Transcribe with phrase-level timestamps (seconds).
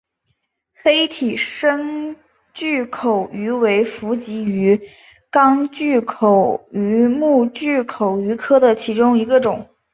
[0.73, 2.15] 黑体深
[2.55, 4.89] 巨口鱼为辐鳍鱼
[5.31, 9.69] 纲巨口鱼目巨口鱼科的其中一种。